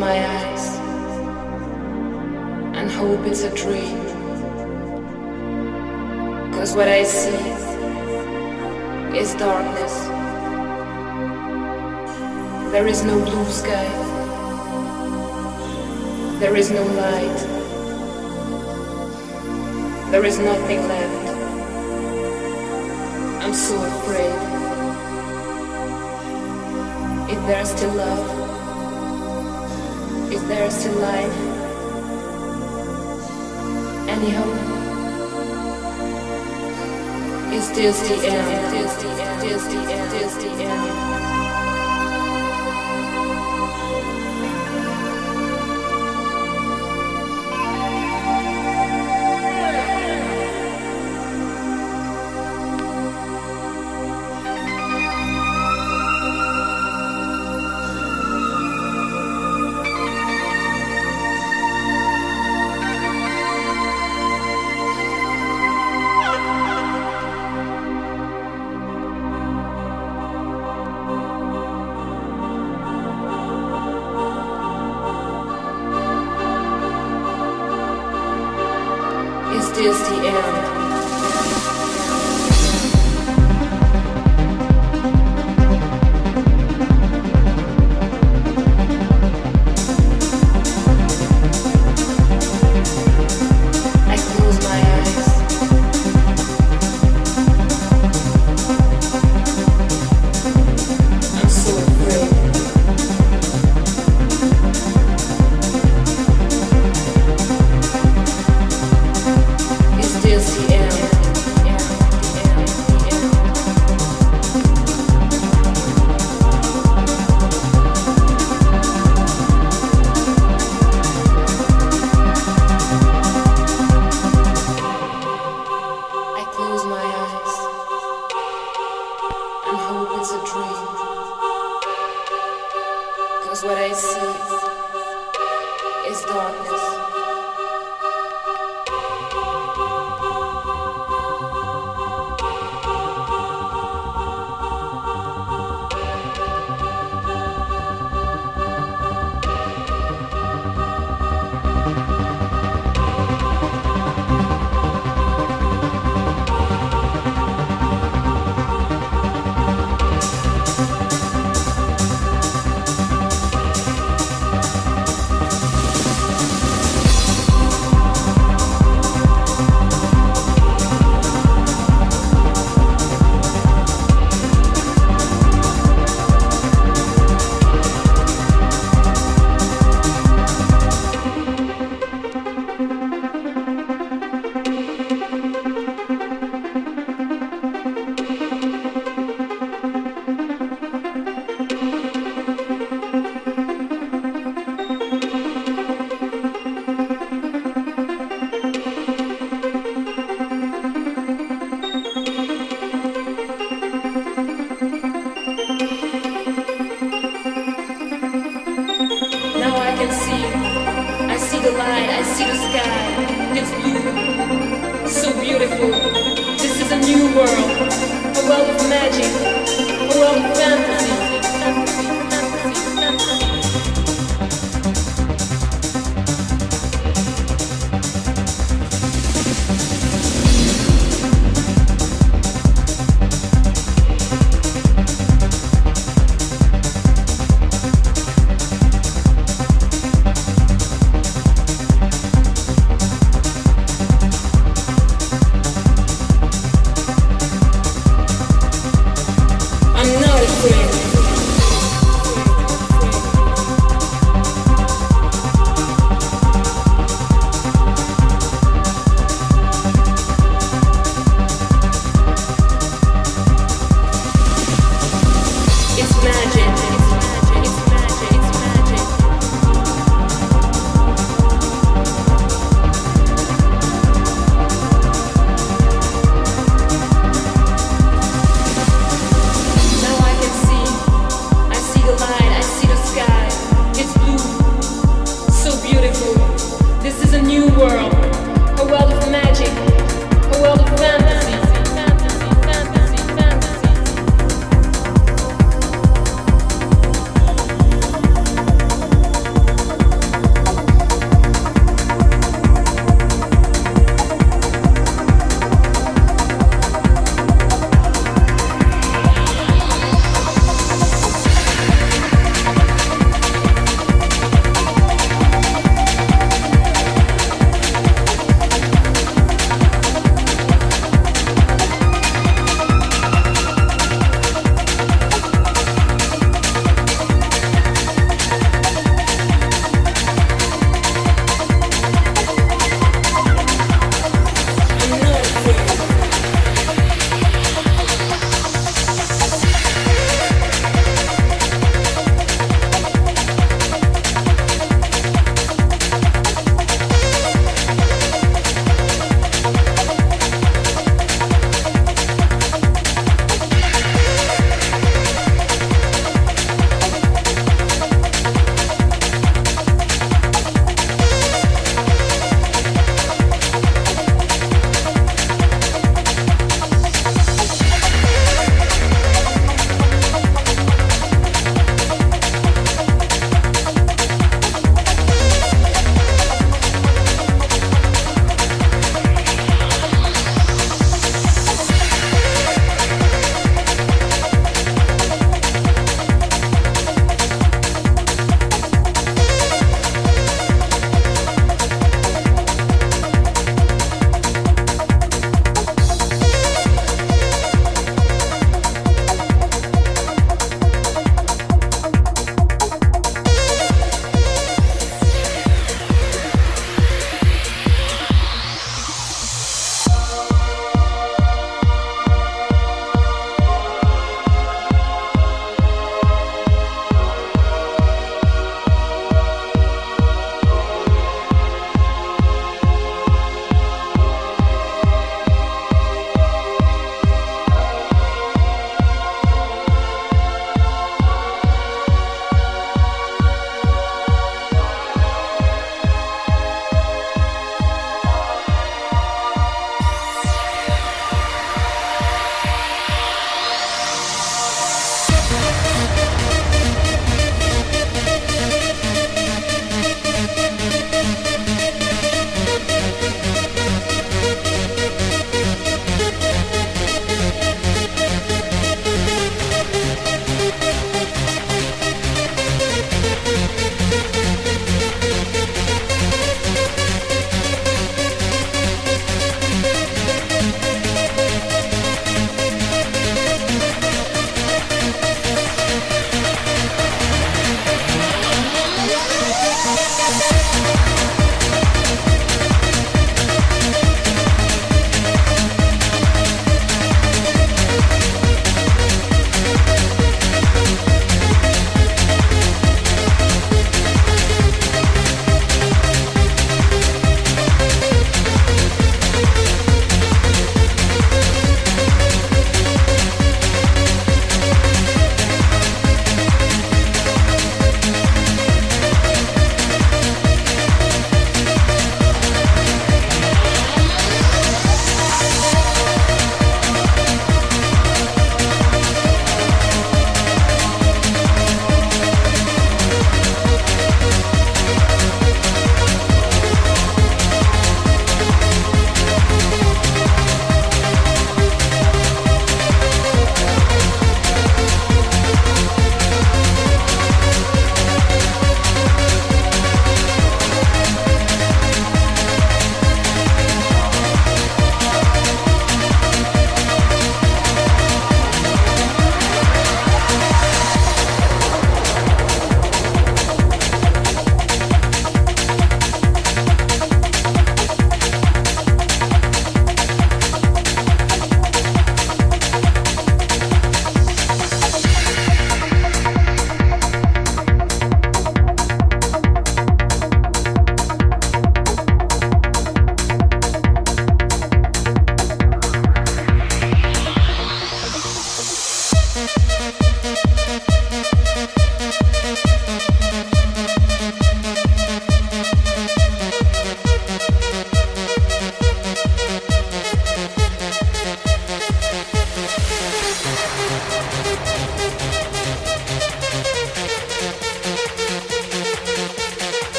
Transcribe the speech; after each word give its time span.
my 0.00 0.18
eyes 0.18 0.66
and 2.74 2.90
hope 2.90 3.20
it's 3.26 3.42
a 3.42 3.54
dream. 3.54 4.00
Cause 6.54 6.74
what 6.74 6.88
I 6.88 7.04
see 7.04 7.36
is 9.14 9.34
darkness. 9.34 9.94
There 12.72 12.86
is 12.86 13.04
no 13.04 13.22
blue 13.22 13.44
sky. 13.50 13.88
There 16.40 16.56
is 16.56 16.70
no 16.70 16.82
light. 16.82 17.40
There 20.10 20.24
is 20.24 20.38
nothing 20.38 20.80
left. 20.88 21.26
I'm 23.44 23.52
so 23.52 23.76
afraid. 23.92 24.38
If 27.30 27.46
there's 27.46 27.68
still 27.68 27.94
love, 27.94 28.39
is 30.50 30.56
there 30.58 30.70
still 30.70 31.00
life? 31.00 31.36
Any 34.08 34.30
hope? 34.30 34.56
Is 37.52 37.70
this 37.72 38.00
the 38.08 38.14
end? 38.26 38.76
Is 38.76 38.96
the 38.96 39.08
end? 39.08 39.44
Is 39.44 39.64
the 39.64 39.92
end? 39.92 40.12
Is 40.24 40.36
the 40.38 40.50
end? 40.50 41.09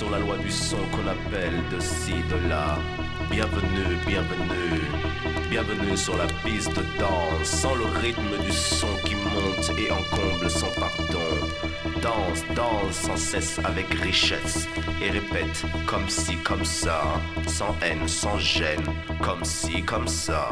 sur 0.00 0.08
la 0.08 0.18
loi 0.18 0.38
du 0.38 0.50
son 0.50 0.78
qu'on 0.92 1.06
appelle 1.06 1.60
de 1.70 1.78
ci, 1.78 2.14
de 2.30 2.48
là. 2.48 2.78
Bienvenue, 3.30 3.98
bienvenue, 4.06 4.80
bienvenue 5.50 5.94
sur 5.94 6.16
la 6.16 6.26
piste 6.42 6.74
de 6.74 6.82
danse, 6.98 7.44
sans 7.44 7.74
le 7.74 7.84
rythme 7.84 8.42
du 8.42 8.50
son 8.50 8.86
qui 9.04 9.14
monte 9.14 9.70
et 9.78 9.90
encomble 9.90 10.48
son 10.48 10.68
pardon. 10.80 11.30
Danse, 12.00 12.42
danse 12.56 12.94
sans 12.94 13.16
cesse 13.18 13.60
avec 13.62 13.92
richesse 13.92 14.66
et 15.02 15.10
répète 15.10 15.66
comme 15.84 16.08
si, 16.08 16.34
comme 16.36 16.64
ça, 16.64 17.02
sans 17.46 17.76
haine, 17.82 18.08
sans 18.08 18.38
gêne, 18.38 18.86
comme 19.20 19.44
si, 19.44 19.82
comme 19.82 20.08
ça. 20.08 20.48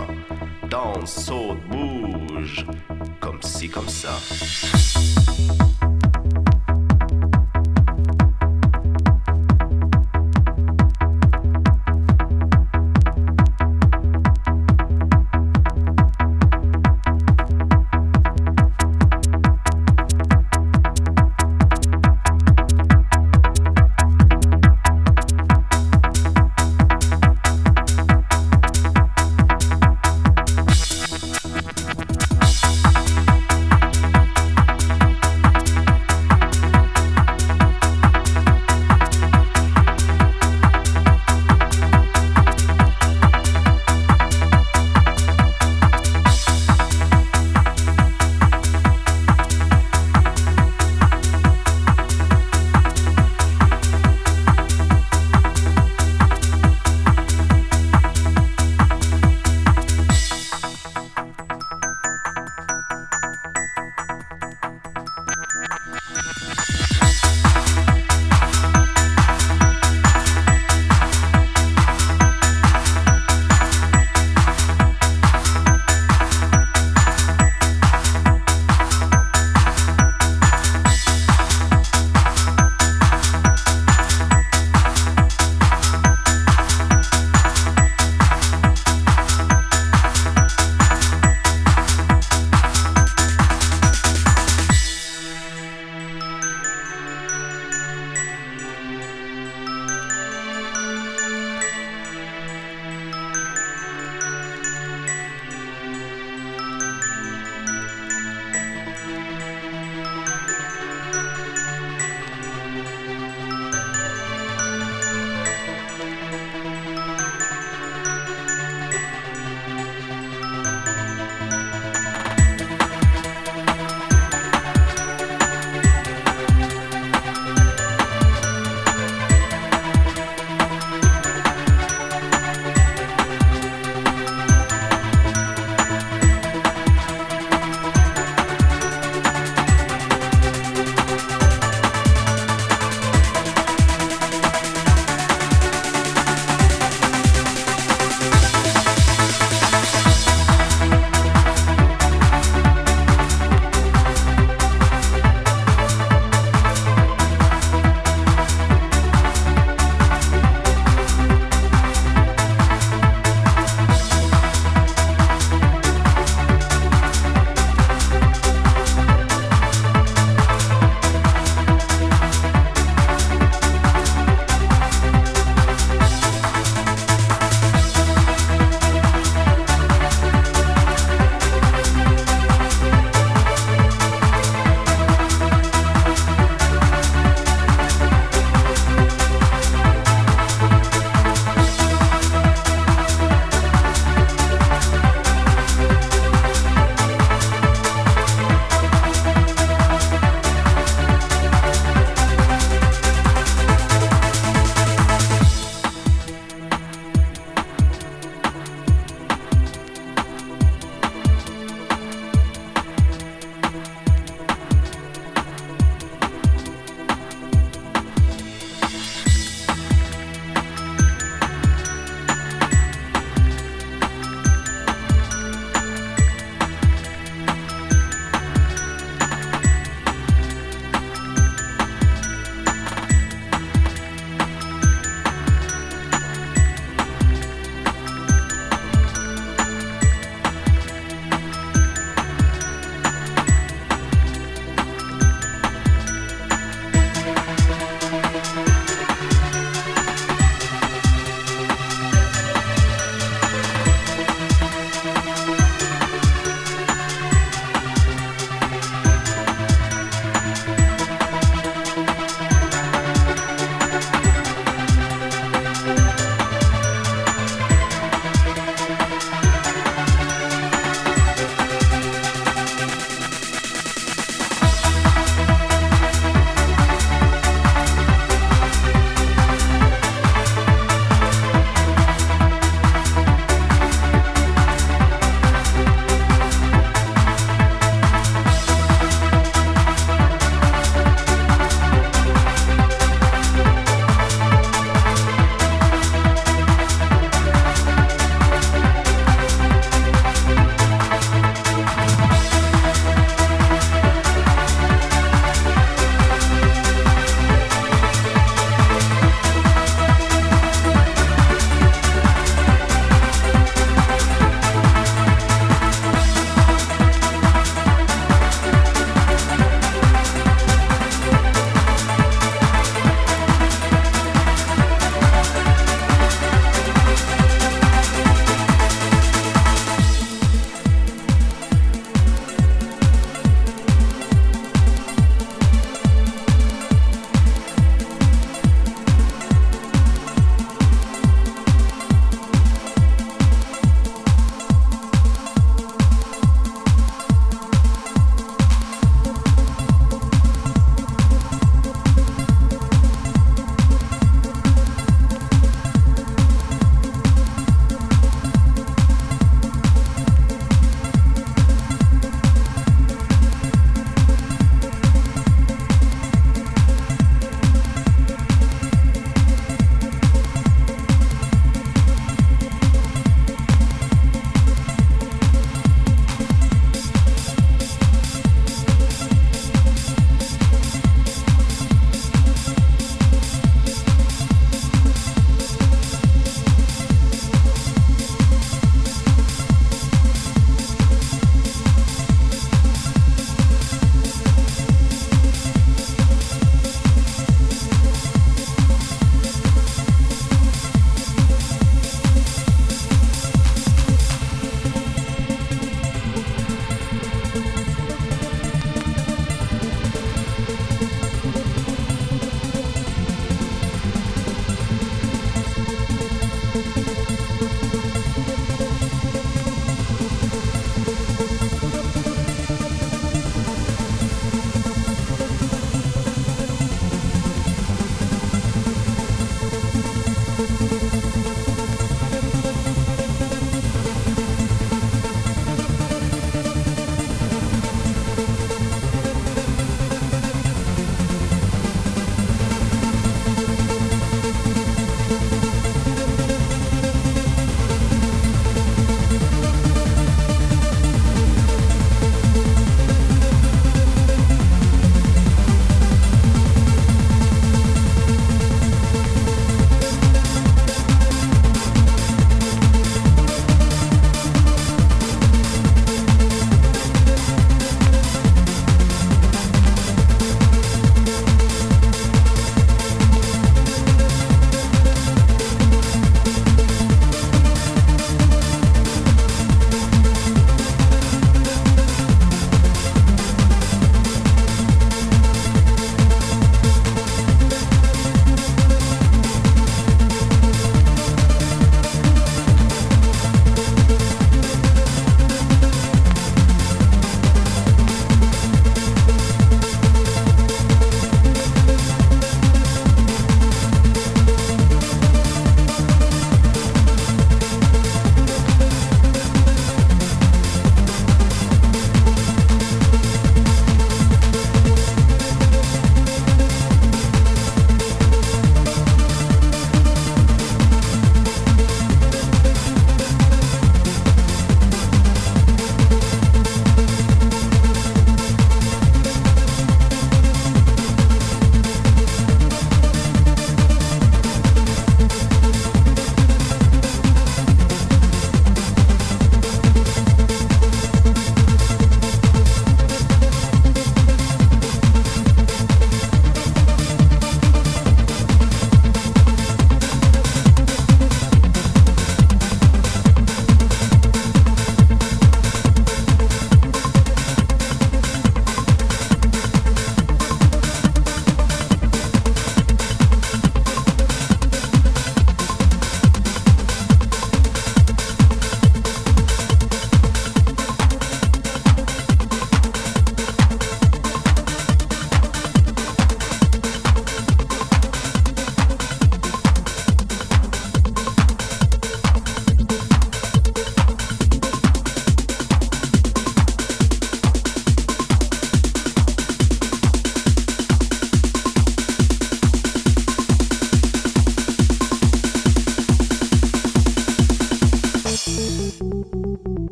Danse, 0.69 1.25
saute, 1.25 1.63
bouge, 1.71 2.67
comme 3.19 3.41
si, 3.41 3.71
comme 3.71 3.89
ça. 3.89 4.13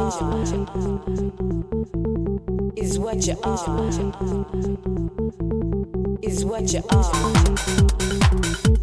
Are. 0.00 0.42
Is 2.76 2.98
what 2.98 3.26
you 3.26 3.36
are. 3.42 3.58
Is 6.22 6.44
what 6.44 6.72
you 6.72 6.82
are. 6.90 8.79